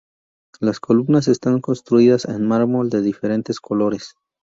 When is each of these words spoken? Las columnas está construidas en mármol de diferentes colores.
Las 0.59 0.79
columnas 0.79 1.27
está 1.27 1.55
construidas 1.59 2.25
en 2.25 2.43
mármol 2.47 2.89
de 2.89 3.01
diferentes 3.03 3.59
colores. 3.59 4.15